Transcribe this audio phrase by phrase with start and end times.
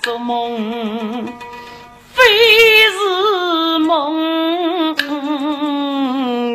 [0.00, 1.26] 做梦，
[2.12, 2.22] 非
[2.90, 4.96] 是梦，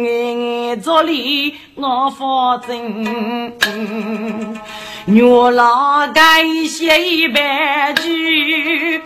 [0.04, 3.54] 眼眼着里我发真。
[5.08, 9.02] 月老该写一百句，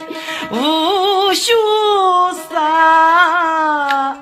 [0.51, 1.53] 无羞
[2.49, 4.17] 杀，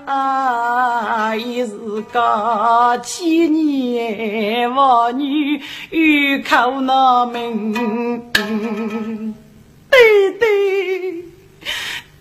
[1.36, 1.72] 一是
[2.12, 8.22] 个千年妇女与口难明。
[9.94, 10.46] 对对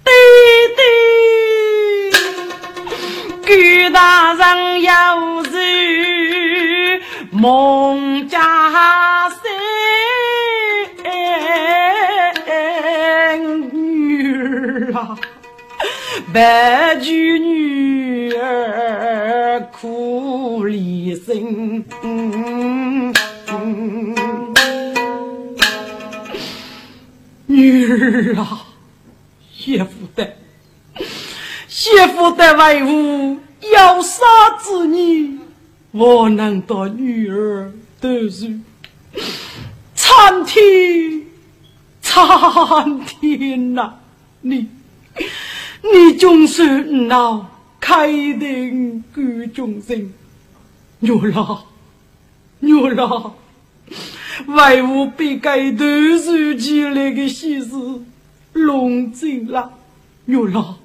[0.04, 0.12] 对
[3.46, 5.56] 对，狗大人要是
[7.30, 9.40] 孟家山
[13.72, 15.16] 女儿啊，
[16.34, 21.81] 白居女儿苦离生。
[27.92, 28.66] 儿啊，
[29.54, 30.36] 媳妇的，
[31.68, 33.38] 媳妇的为父
[33.72, 34.24] 要杀
[34.60, 35.38] 子女，
[35.90, 38.58] 我能到女儿得是
[39.94, 41.22] 苍天，
[42.00, 43.94] 苍天呐，
[44.40, 44.68] 你。
[45.84, 47.50] 你总是闹
[47.80, 50.12] 开定各众生，
[51.00, 51.64] 月老，
[52.60, 53.34] 月老，
[54.46, 57.70] 为我被该突如其来的喜事
[58.52, 59.72] 弄尽了。
[60.26, 60.76] 月老，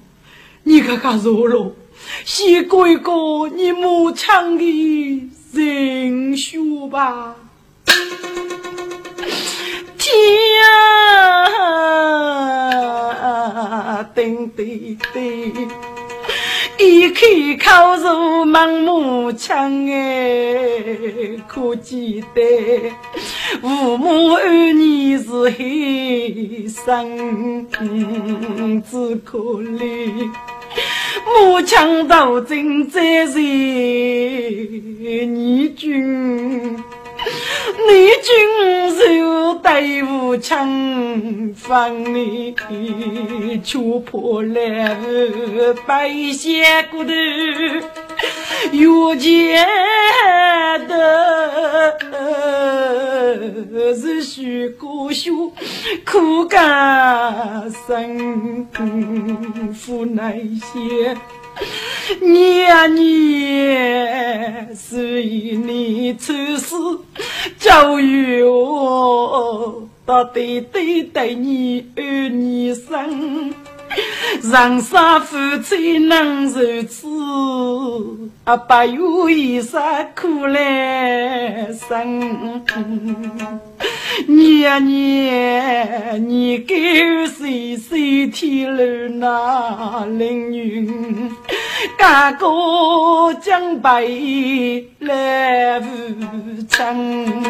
[0.64, 1.74] 你看看若罗，
[2.24, 4.26] 西哥哥，你母亲
[4.58, 6.58] 的人血
[6.90, 7.36] 吧。
[9.96, 10.14] 天
[13.20, 15.68] 啊，叮叮叮，
[16.78, 17.26] 一开
[17.56, 22.40] 口如盲目枪哎，可记得
[23.62, 25.24] 父母儿女是
[25.56, 27.66] 黑生
[28.82, 30.30] 子可怜，
[31.26, 33.34] 母枪斗争在人，
[35.34, 36.76] 你军。
[37.88, 37.90] 你
[38.22, 38.30] 军
[38.90, 42.54] 手对无枪，放你
[43.64, 44.96] 敲破了
[45.86, 47.10] 白血骨头，
[48.72, 49.66] 越见
[54.58, 55.30] 是虚骨血，
[56.04, 61.16] 苦干生苦耐些。
[62.20, 63.66] 你呀你，
[64.74, 66.74] 是因你出世
[67.58, 73.54] 教育我，到底对待你儿女生，
[74.42, 77.06] 人生夫妻能如此，
[78.44, 79.80] 啊，不有一生
[80.14, 82.62] 苦来生。
[84.26, 91.30] 年年你，给谁谁天了那凌云？
[91.98, 94.02] 家国将白
[95.00, 95.84] 来无
[96.68, 97.42] 成，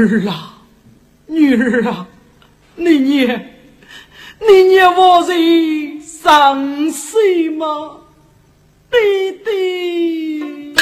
[0.00, 0.62] 儿啊，
[1.26, 2.06] 女儿啊，
[2.76, 3.54] 你念，
[4.48, 5.34] 你念我在
[6.02, 7.98] 伤心吗？
[8.90, 8.96] 弟
[9.44, 10.74] 弟，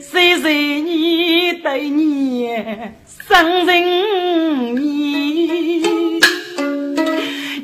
[0.00, 2.48] 谁谁你对你？
[3.28, 5.82] 生人你，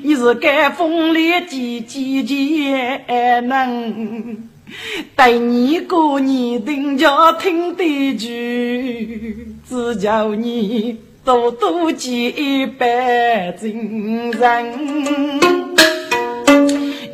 [0.02, 4.48] 你是该风里几几节能？
[5.16, 15.40] 对你过年定家听得句，只叫你多多结拜亲人。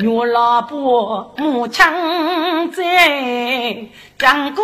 [0.07, 1.85] 我老婆母亲
[2.73, 3.77] 在
[4.19, 4.63] 讲哥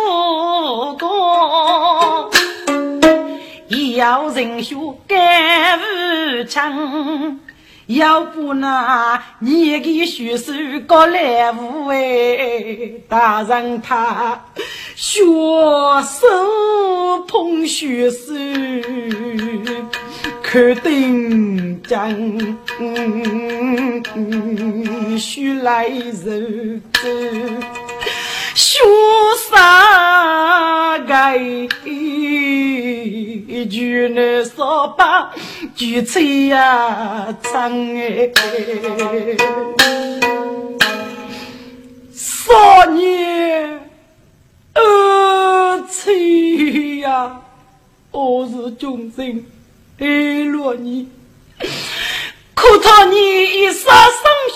[0.97, 2.29] 哥。
[3.97, 4.75] 要人学
[5.07, 7.39] 干无枪，
[7.87, 10.51] 要不那你给学手
[10.85, 14.45] 搞来无哎，大人他
[14.93, 15.21] 学
[16.03, 16.27] 手
[17.27, 18.33] 碰学手，
[20.43, 22.09] 可定将
[25.17, 27.07] 学来柔走，
[28.77, 28.83] 学
[29.49, 31.37] 啥该？
[33.49, 35.33] 一句难说把
[35.75, 38.29] 句吹呀唱哎，
[42.13, 43.79] 少年
[44.73, 47.41] 二吹呀，
[48.11, 49.43] 我是众生
[49.99, 50.05] 爱
[50.45, 51.09] 落你，
[52.53, 53.91] 可叹你一生生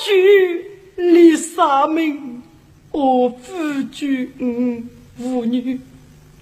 [0.05, 0.65] 虚，
[0.95, 2.40] 离生杀命，
[2.91, 4.29] 我夫君
[5.17, 5.79] 无女，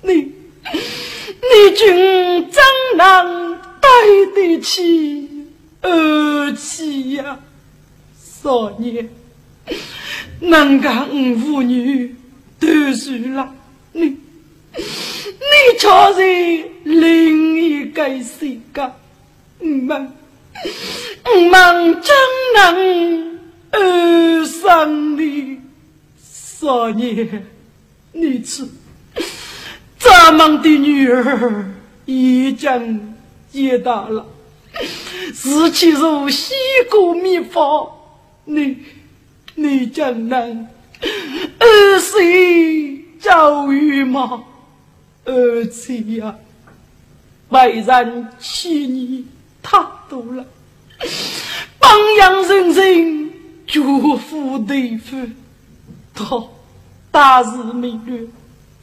[0.01, 2.62] 你你君怎
[2.98, 5.48] 能对得起
[5.81, 7.40] 儿妻呀？
[8.18, 9.07] 少年，
[10.40, 12.16] 能干妇女，
[12.60, 13.54] 都是了
[13.92, 14.18] 你，你
[15.78, 18.92] 却在另一个世界，
[19.60, 20.12] 我们
[21.25, 22.12] 我们怎
[22.56, 25.60] 能爱上你？
[26.59, 27.47] 少年，
[28.11, 28.67] 你是
[29.97, 31.71] 咱们的女儿
[32.06, 33.15] 已经
[33.53, 34.25] 长大了，
[35.33, 36.53] 死去如西
[36.91, 37.88] 国蜜蜂。
[38.44, 38.75] 你，
[39.56, 40.67] 你怎能
[41.59, 44.44] 儿媳教育吗？
[45.23, 46.35] 儿子呀，
[47.47, 49.25] 为人欺你
[49.63, 50.45] 太多了，
[51.79, 51.89] 榜
[52.19, 53.31] 样人人
[53.65, 53.79] 绝
[54.17, 55.15] 夫对夫，
[56.19, 56.44] 他
[57.12, 58.27] 大事明了，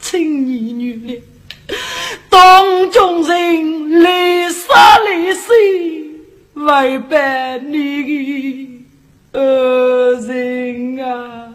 [0.01, 1.21] 请你原谅，
[2.31, 5.53] 当众人来杀来死，
[6.55, 8.73] 违背你的。
[9.39, 11.53] 恶人啊！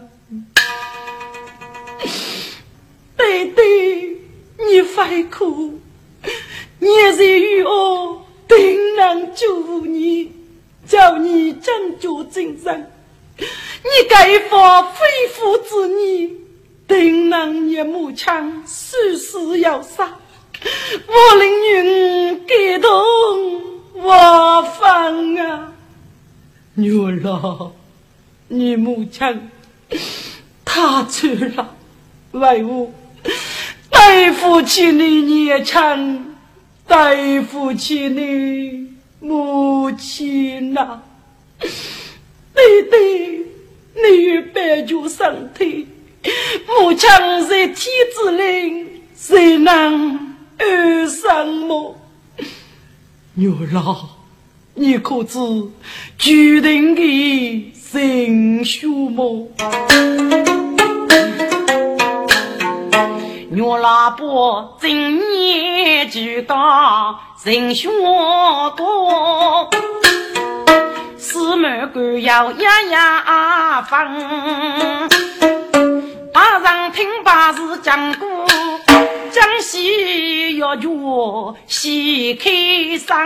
[3.16, 3.60] 弟弟，
[4.58, 5.80] 你别哭，
[6.78, 10.30] 年岁与我定能救你，
[10.86, 12.88] 叫你振作精神。
[13.84, 15.88] 你该发肺腑之
[16.18, 16.30] 言，
[16.86, 18.26] 定能让母亲
[18.66, 20.16] 世事要杀。
[21.06, 22.92] 我令女感动
[24.04, 25.72] 万分啊！
[26.74, 27.72] 女儿，
[28.48, 29.50] 你母亲
[30.64, 31.74] 她去了，
[32.30, 32.92] 为我
[33.90, 36.36] 对不起你娘亲，
[36.86, 41.02] 对不起你母亲呐！
[41.58, 43.51] 弟弟，你
[43.94, 45.86] 你有白求上天，
[46.66, 51.96] 母强在天之灵，谁能安生么？
[53.34, 54.08] 牛郎，
[54.74, 56.30] 你可知注
[56.62, 59.50] 定的人选么？
[63.50, 67.90] 牛郎不正年就到人选
[68.76, 69.70] 多。
[71.24, 72.94] 四门关要一一
[73.88, 75.08] 分，
[76.32, 78.28] 大人听把是讲过。
[79.30, 80.88] 江西要叫
[81.68, 82.50] 西开
[82.98, 83.16] 生，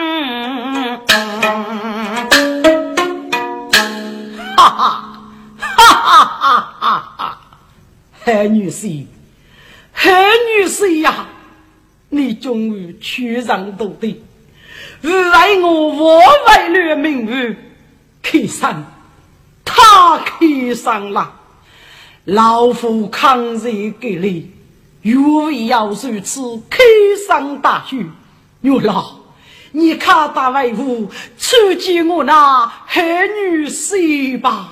[4.58, 5.08] 哈哈
[5.74, 7.40] 哈哈哈哈！
[8.22, 9.06] 海女士，
[9.92, 10.12] 海
[10.58, 11.28] 女士呀，
[12.10, 14.22] 你终于取上斗的，
[15.00, 17.56] 为我我为了名誉
[18.28, 18.84] 开上，
[19.64, 21.32] 他开上了，
[22.24, 24.50] 老夫抗日给力。
[25.00, 26.82] 若要如此，开
[27.28, 28.04] 山大学，
[28.62, 29.12] 月老，
[29.70, 34.70] 你看大为父出见我那黑女婿吧。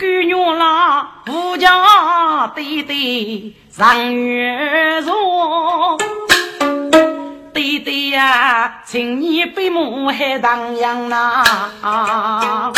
[0.00, 5.98] 姑娘啦，夫家弟弟上月坐，
[7.72, 12.70] 弟弟呀，请你别母海荡漾呐。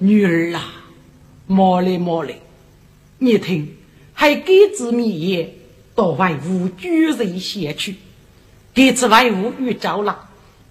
[0.00, 0.64] 女儿啊，
[1.46, 2.34] 莫来莫来。
[3.18, 3.76] 你听，
[4.12, 5.48] 还给子米言
[5.94, 7.94] 到外屋居人先去，
[8.74, 10.28] 给子外屋遇着了，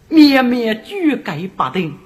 [0.10, 1.98] 面面举盖不定，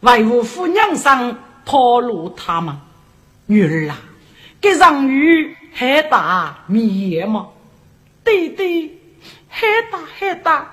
[0.00, 2.76] 外屋夫娘上抛露他们。
[3.46, 3.98] 女儿啊，
[4.60, 7.46] 给让雨还打米言吗？
[8.22, 8.98] 对对，
[9.56, 10.66] 还打还打，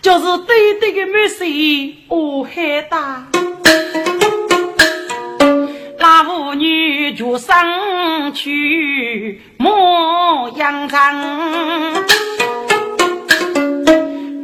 [0.00, 1.44] 就是对对的没事，
[2.06, 3.24] 我还打。
[5.98, 11.20] 那妇女就上去磨羊肠，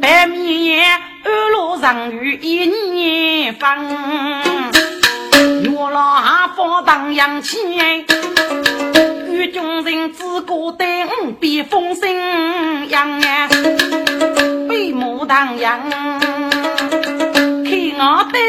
[0.01, 0.85] 白面
[1.23, 3.69] 二路上有一年分，
[5.63, 7.57] 月老还放荡阳气，
[9.45, 13.47] 与众人自古对我比风声扬扬，
[14.67, 16.19] 北木荡漾，看
[17.99, 18.39] 我的。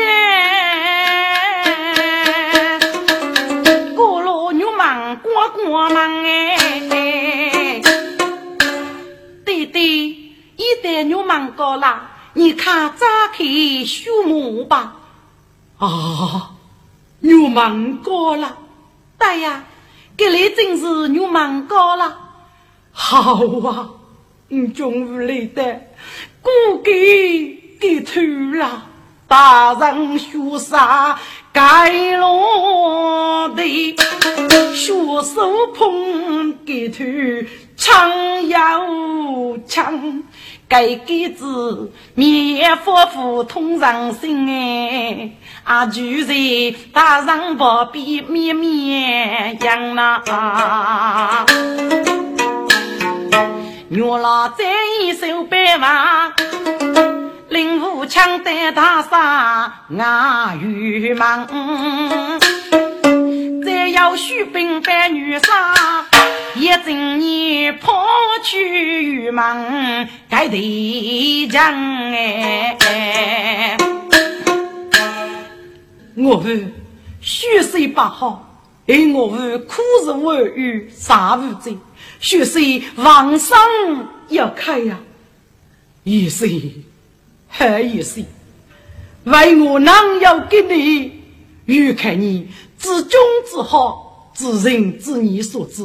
[5.68, 7.82] 我们哎，
[9.44, 13.44] 弟弟，一旦牛忙高了，你看咋开
[13.84, 14.96] 畜牧吧？
[15.78, 16.52] 啊，
[17.20, 18.56] 牛忙高了，
[19.18, 19.64] 对呀，
[20.16, 22.18] 这里真是牛忙高了。
[22.90, 23.34] 好
[23.68, 23.90] 啊，
[24.48, 25.80] 你终于来的，
[26.40, 26.50] 估
[26.82, 28.20] 计给头
[28.56, 28.86] 了，
[29.28, 31.18] 大人学啥？
[31.52, 33.94] 盖落地，
[34.74, 34.92] 血
[35.22, 37.04] 手捧给头，
[37.76, 38.10] 枪
[38.48, 40.22] 又枪。
[40.68, 45.30] 该给子面夫妇通上心哎，
[45.62, 46.34] 啊就在
[46.92, 51.46] 大上旁边面面养那。
[53.88, 54.64] 月老在
[55.00, 56.32] 一手白马，
[57.48, 61.46] 领武枪带大杀俺玉忙，
[63.64, 65.74] 再要许兵扮女杀。
[66.58, 68.02] 一整年跑
[68.42, 71.62] 去玉门盖地墙
[72.78, 73.76] 哎，
[76.16, 76.48] 我父
[77.20, 81.76] 血色八好，而我父苦日无语啥无罪，
[82.20, 82.58] 血色
[82.96, 83.54] 王生
[84.30, 84.98] 要开呀，
[86.04, 86.72] 一岁
[87.48, 88.24] 还一岁，
[89.24, 91.20] 为我能要给你，
[91.66, 92.48] 欲看你
[92.78, 95.84] 自君自好，自人自你所知。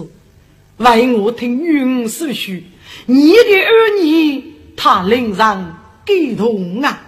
[0.82, 2.64] 为我听女儿诉说，
[3.06, 3.70] 你的儿
[4.02, 4.44] 女
[4.76, 7.00] 他令人感动啊！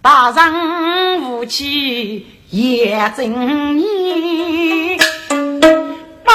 [0.00, 4.96] 大人无妻也正义，
[6.24, 6.32] 百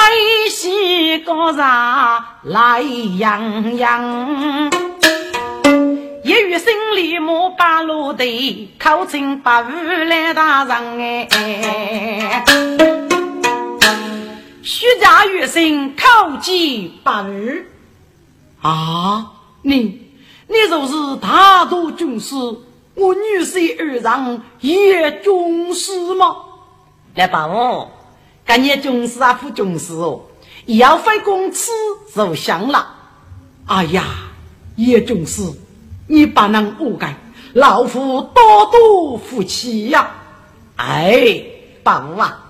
[0.48, 2.80] 姓高上来
[3.18, 4.70] 洋洋。
[6.22, 9.66] 一月心里莫把路的口称八五
[10.08, 12.44] 来大人哎。
[14.66, 17.66] 徐家月生考级八二
[18.60, 19.34] 啊！
[19.62, 20.10] 你
[20.48, 22.34] 你就是大都军师，
[22.96, 26.34] 我女婿二上也军师吗？
[27.14, 27.86] 来八五，
[28.44, 30.22] 干你军师啊，副军师哦，
[30.64, 31.70] 要费工资
[32.12, 32.92] 就香了。
[33.66, 34.02] 哎呀，
[34.74, 35.42] 叶军师，
[36.08, 37.14] 你不能误解，
[37.52, 40.10] 老夫多多福气呀！
[40.74, 41.40] 哎，
[41.84, 42.42] 八五啊！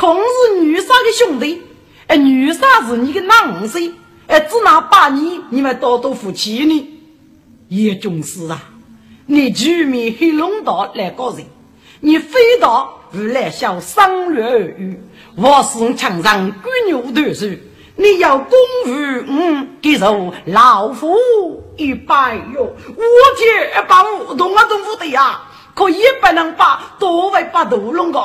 [0.00, 1.60] 空是女杀的兄弟，
[2.06, 3.92] 哎，女杀是你的男婿，
[4.28, 6.98] 哎，只拿把你，你们多多夫妻呢。
[7.68, 8.62] 叶军师啊，
[9.26, 11.44] 你居民黑龙岛来个人，
[12.00, 14.98] 你非到如来笑商略而语，
[15.36, 17.46] 我是墙上鬼牛头手，
[17.96, 21.14] 你要公务嗯，给受老夫
[21.76, 22.62] 一百哟。
[22.64, 23.04] 我
[23.36, 25.42] 天，把我动啊动不得呀，
[25.74, 28.18] 可也不能把多为把头弄个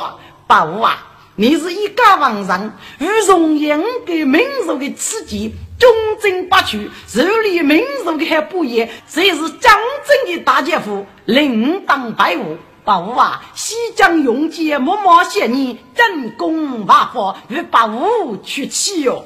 [0.46, 1.05] 把我啊。
[1.38, 12.56] 你是一家王上，与容颜给民族的刺激，忠贞不屈，受理民族的还不严，谁是真正的大姐夫，另当别物。
[12.84, 19.22] 八五啊，西江永杰默默谢你，真功万福，与八五去起哟。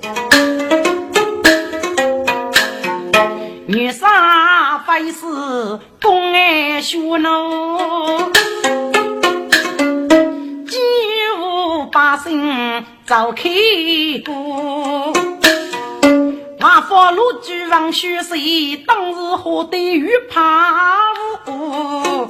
[3.69, 5.21] 女杀非是
[6.02, 8.40] 公爱学奴。
[12.23, 13.49] 百姓早开
[14.27, 15.11] 过，
[16.59, 20.99] 马佛路举王血水，当时何得与怕
[21.47, 22.29] 无？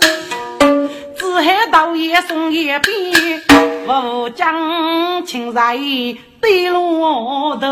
[1.17, 3.43] 只喊道爷送一边，
[3.89, 5.77] 吾将情在
[6.41, 7.67] 对路头。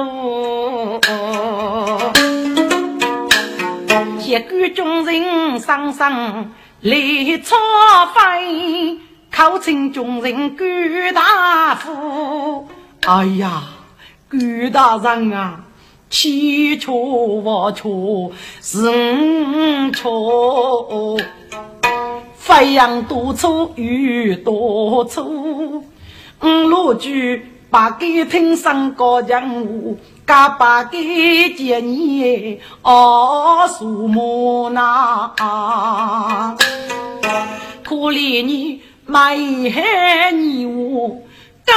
[4.26, 6.96] 一个军人上上来
[7.44, 7.56] 操
[8.12, 8.98] 飞。
[9.38, 12.66] 考请众人官大夫，
[13.06, 13.62] 哎呀，
[14.28, 15.60] 官大人啊，
[16.10, 21.16] 千错万错是错，
[22.36, 25.84] 飞扬多错有多错，五
[26.42, 35.32] 罗句把给听上高江湖，嘎把给见你哦，苏木那，
[37.84, 38.82] 可怜你。
[39.10, 39.38] 埋
[39.70, 41.08] 害你我
[41.64, 41.74] 干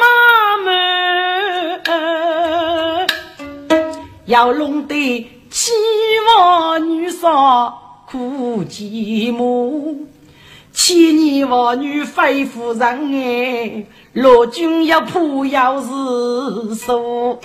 [0.00, 0.72] 妈们，
[4.24, 5.70] 要弄得七
[6.26, 9.98] 王女少苦寂寞，
[10.72, 15.88] 千年王女非夫人哎，罗君要破要是
[16.74, 17.38] 说，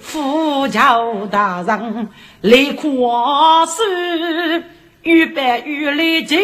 [0.00, 0.98] 夫家
[1.30, 2.08] 大人
[2.40, 4.64] 来夸是。
[5.02, 6.38] 预备预来敬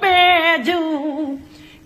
[0.00, 0.72] 白酒，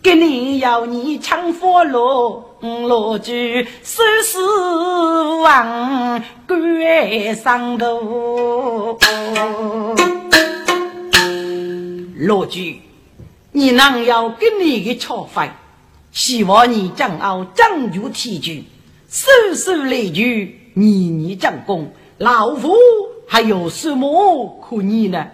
[0.02, 4.38] 给你要你抢火炉，罗举收拾
[5.42, 8.98] 完关上头。
[12.18, 12.82] 罗举，
[13.52, 15.50] 你能要给你的钞费？
[16.12, 18.64] 希望你将傲讲究体举，
[19.08, 22.76] 收拾来举，年年讲功，老夫
[23.26, 25.26] 还有什么可你呢？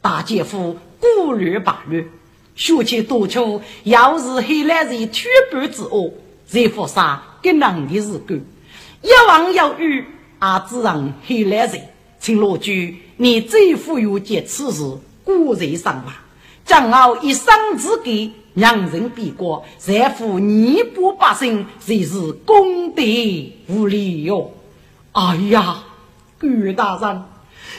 [0.00, 2.10] 大姐夫顾虑罢虑，
[2.54, 6.12] 学去多求，要是黑来人全部之恶，
[6.46, 8.40] 再佛杀更难的日干。
[9.02, 10.04] 一望有余，
[10.38, 11.80] 啊，只让黑来人。
[12.20, 14.82] 请罗举，你最富有见此事，
[15.24, 16.22] 果然上吧。
[16.64, 23.02] 将傲一生之计，让人比过，再负尼泊百姓，谁是功德
[23.68, 24.52] 无量哟？
[25.12, 25.82] 哎呀，
[26.40, 27.22] 官大人，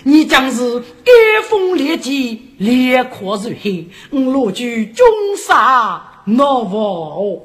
[0.04, 1.12] 你将是改
[1.50, 5.06] 风烈疾，烈阔如黑，我罗举终
[5.38, 7.40] 杀难忘。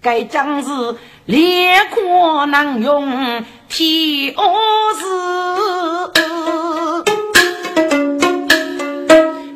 [0.00, 4.42] 该将是烈阔难用，天恶
[4.98, 5.04] 事。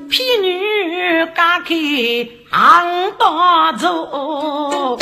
[0.09, 1.75] 婢女家开
[2.51, 4.99] 行大走，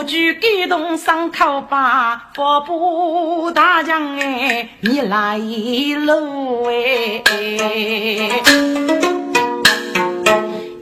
[0.00, 7.22] 罗举感动伤口把佛布大将哎，你来路哎，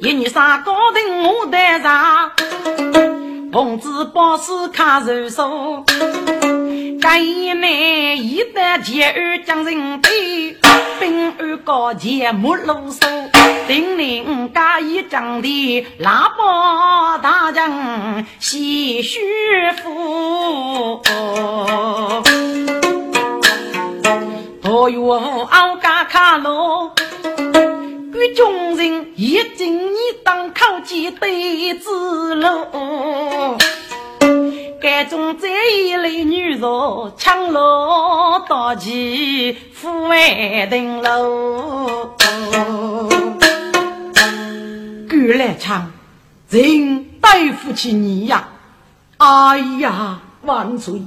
[0.00, 2.30] 一女三高定我带上，
[3.52, 5.84] 红子宝石看手手。
[7.00, 10.56] 干一内一旦结儿将人背，
[10.98, 13.06] 兵二高前木啰嗦，
[13.66, 19.18] 顶领加一将的喇叭大将喜婿
[19.82, 21.00] 福，
[24.62, 26.92] 多有傲家卡罗，
[28.14, 32.48] 与众人一进一当靠几对子路。
[34.80, 36.60] 该中这一类女人，
[37.16, 42.14] 强罗大旗，富万顶楼。
[45.10, 45.90] 古来唱，
[46.48, 48.50] 人对不起你呀！
[49.16, 51.02] 哎呀，万岁！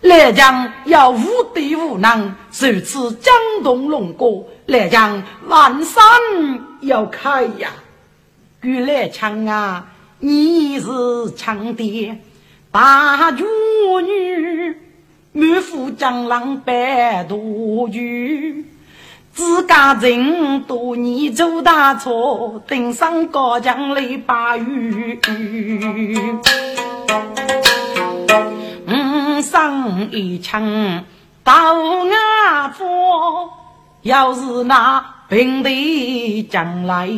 [0.00, 6.02] 来将要无敌无能，如此江东龙哥，来将万山
[6.80, 7.70] 要开呀！
[8.62, 9.88] 古来唱啊，
[10.20, 10.86] 你是
[11.36, 12.18] 强爹。
[12.74, 13.46] 大军
[14.04, 14.76] 女，
[15.30, 18.66] 满腹江浪百多句，
[19.32, 25.20] 自家人多年做大错，登上高墙来把雨。
[28.88, 31.04] 五上一枪
[31.44, 33.52] 到牙坡，
[34.02, 37.08] 要是那平地将来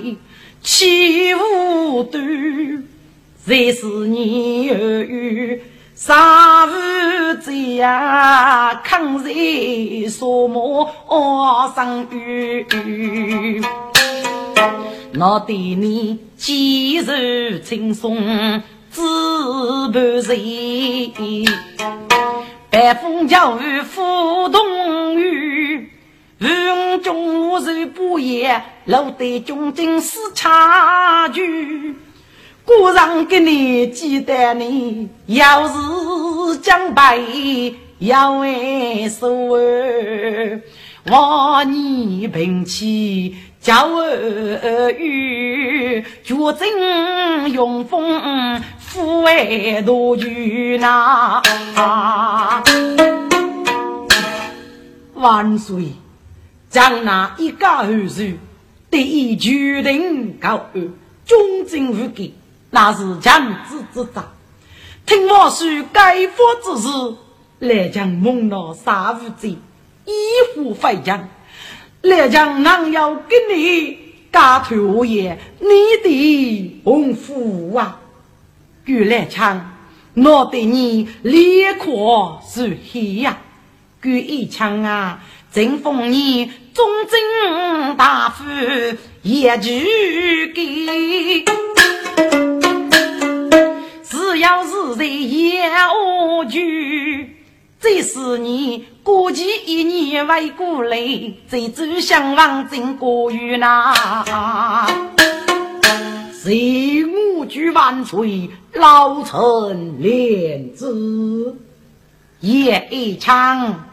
[0.60, 2.88] 起无端。
[3.46, 5.62] 谁是你儿女？
[5.94, 8.74] 啥日子呀？
[8.82, 10.90] 抗日什么
[11.76, 12.66] 生育？
[15.16, 18.16] 我对你肌肉轻松，
[18.90, 19.00] 只
[19.92, 21.12] 不谁？
[22.68, 25.88] 北风教育浮动雨，
[26.38, 31.94] 云中我是不言，路得中军是差距。
[32.66, 37.16] 故人给你记得你，要是将白
[38.00, 40.60] 要为所儿，
[41.08, 51.40] 望你平气教儿语，绝真用风抚慰多句呐。
[55.14, 55.92] 万岁！
[56.68, 58.32] 将那一家儿子，
[58.90, 60.80] 第一决定告二，
[61.24, 62.32] 忠贞无改。
[62.70, 64.32] 那是强子之长，
[65.06, 66.88] 听我说该佛之事，
[67.60, 69.56] 来将蒙了杀无罪，
[70.04, 70.12] 以
[70.54, 71.28] 虎废将。
[72.02, 73.98] 来将俺要跟你
[74.32, 75.66] 家头我也，你
[76.04, 78.00] 的红福啊！
[78.84, 79.72] 玉来枪，
[80.14, 83.38] 我对你烈阔是黑呀！
[84.02, 88.44] 玉一枪啊，正奉你忠贞大夫
[89.22, 91.44] 也去给。
[94.36, 97.36] 要是在要句，
[97.80, 100.98] 这是你过去一年未过来，
[101.50, 104.86] 这走向往真过于那。
[106.32, 107.04] 谁
[107.36, 111.54] 我举万岁，老臣连旨。
[112.40, 113.86] 叶一枪，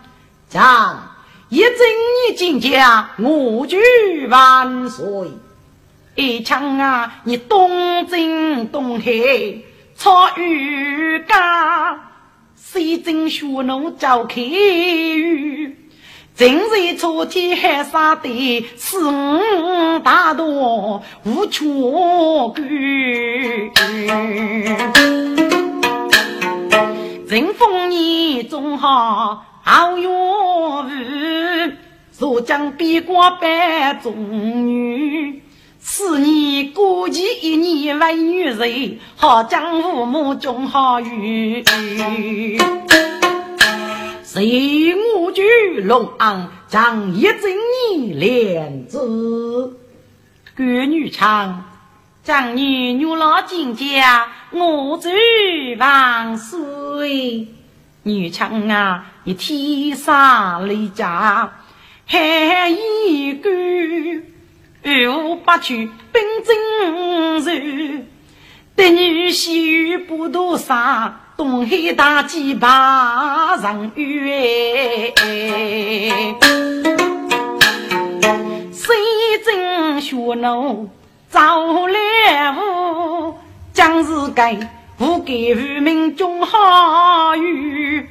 [0.50, 1.16] 将
[1.50, 1.72] 一正
[2.30, 3.78] 一进家，我举
[4.28, 5.04] 万岁。
[6.16, 9.12] 一枪啊，你东征东海。
[9.96, 12.00] 草鱼干，
[12.56, 15.78] 西征血奴召开语。
[16.36, 21.64] 今日昨天海沙的四五大多无缺
[22.56, 23.72] 根。
[27.30, 30.10] 正逢年总好好月
[30.90, 31.78] 日，
[32.18, 35.43] 若将边关百中女。
[35.86, 41.62] 是你过继一年为女人，好将父母种好育。
[44.24, 45.44] 谁我举
[45.82, 47.42] 龙昂，将一整
[47.98, 49.78] 年连子。
[50.58, 51.66] 闺女唱，
[52.24, 55.10] 将你女老进家，我走
[55.78, 57.50] 万岁。
[58.04, 61.54] 女唱啊，一天上离家，
[62.08, 64.33] 喊一句。
[64.86, 68.06] 二五八去奔征时，
[68.76, 75.14] 得女细雨不多杀，东海大鸡巴上月。
[78.74, 78.94] 谁
[79.46, 80.90] 正学奴
[81.30, 83.36] 早来无，
[83.72, 84.58] 将士该
[84.98, 88.10] 不给渔民种好雨，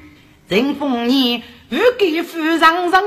[0.48, 3.02] 任丰年不给夫人上干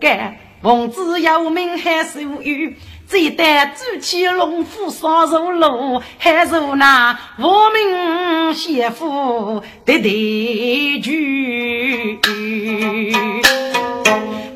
[0.00, 2.78] 干，奉旨要命还收雨。
[3.10, 12.20] 这得煮起龙虎烧肉炉，还如那无名媳妇的对句。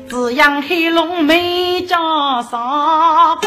[0.07, 1.97] 只养黑龙没家
[2.49, 3.37] 上，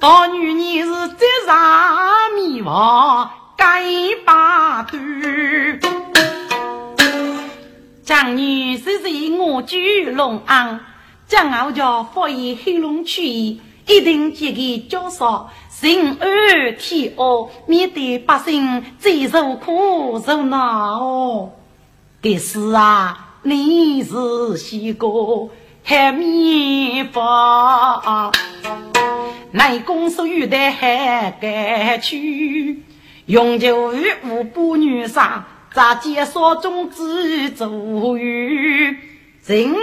[0.00, 3.82] 大女你是这上米房盖
[4.24, 5.78] 把端。
[8.02, 10.80] 将女是是我举龙昂。
[11.28, 21.50] 将傲家发现黑龙去，一定接给交少，心安天恶，免得百姓再受苦受恼。
[22.22, 25.50] 这是啊，你是西哥
[25.84, 28.32] 海面法，
[29.50, 32.82] 内公所有的海该去，
[33.26, 38.96] 永久与五不女杀，在介绍中之足语。
[39.46, 39.74] 陈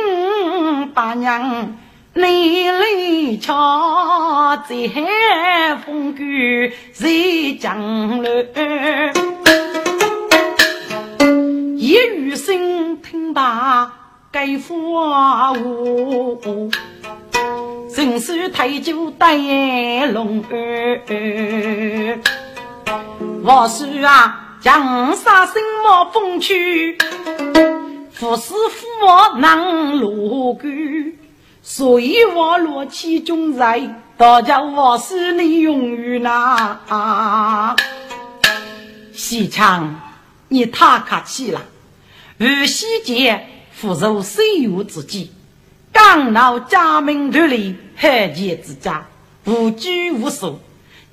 [0.96, 1.76] 大娘，
[2.14, 4.88] 你来瞧，这
[5.86, 7.10] 风雨在
[7.60, 9.14] 江南，
[11.76, 13.92] 一语声听罢
[14.32, 16.72] 该花舞，
[17.94, 19.36] 神手抬酒带
[20.14, 22.22] 龙儿，
[23.44, 26.98] 我说啊，江山什么风趣？
[28.18, 30.68] 富士富王能落谷，
[31.62, 36.80] 所以我落其中在，大家我是你永远呐。
[36.88, 37.76] 啊
[39.12, 40.00] 西昌，
[40.48, 41.62] 你太客气了。
[42.40, 45.32] 二西节复仇谁有之计？
[45.92, 49.06] 刚到家门头里，海前之家，
[49.44, 50.62] 无拘无束。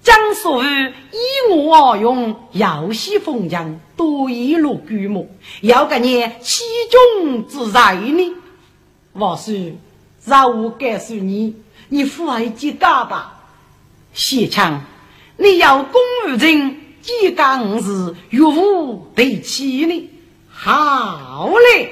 [0.03, 5.27] 将所有以我而用，要西封疆，多一路规模，
[5.61, 8.35] 要个你其中之在呢？
[9.13, 9.55] 我说，
[10.25, 11.55] 让我告诉你，
[11.89, 13.45] 你父爱几大吧？
[14.13, 14.83] 谢强，
[15.37, 20.11] 你要公务人，几刚是与我对齐呢？
[20.51, 21.91] 好嘞！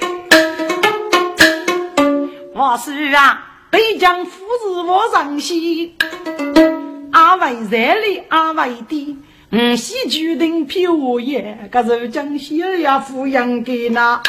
[2.53, 5.95] 我说啊，北疆父子我上西。
[7.41, 9.17] 为热里阿为的，
[9.49, 14.21] 嗯，喜决定漂夜，可是将小呀抚养给那。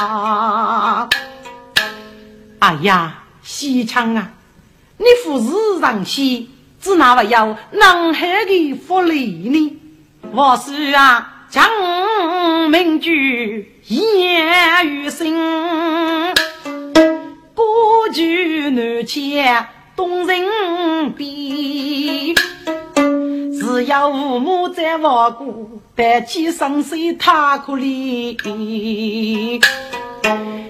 [2.58, 4.32] 哎呀，西昌啊，
[4.96, 6.48] 你富士上西，
[6.80, 9.76] 只那为要南海的福利呢？
[10.32, 11.68] 我是啊，将
[12.70, 15.36] 名句言于心，
[17.54, 17.62] 古
[18.14, 22.34] 句难切动人笔。
[23.72, 28.36] 只要父母在亡故，带起双手太可怜。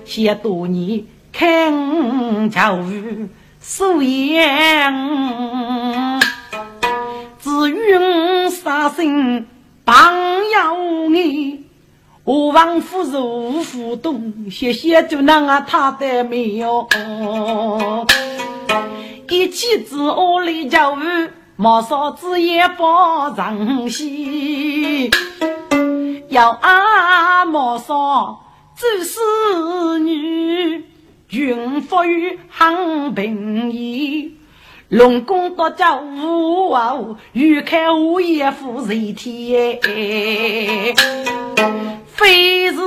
[0.04, 3.28] 些多年看教育
[3.60, 4.94] 素颜，
[7.40, 9.46] 只愿杀生
[9.84, 10.76] 帮要
[11.10, 11.64] 你。
[12.22, 16.86] 我王夫如夫动，谢谢就那个他的没有。
[19.28, 21.30] 一起自我来教育。
[21.56, 22.82] 毛嫂子也不
[23.36, 25.10] 长心，
[26.28, 30.86] 要阿毛嫂做侍女，
[31.28, 34.38] 云福于很平易。
[34.88, 36.94] 龙宫多家务啊，
[37.32, 39.78] 欲开无业夫人天，
[42.06, 42.78] 非是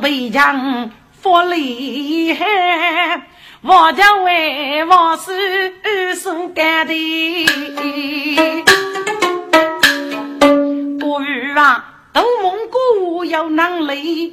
[0.00, 3.26] 北疆福利海。
[3.64, 7.46] 我家为王是所干的，
[10.98, 14.30] 古语啊，都蒙古有能力。